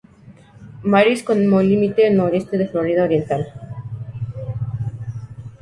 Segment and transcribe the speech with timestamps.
[0.83, 3.53] Marys como el límite noreste de Florida Oriental.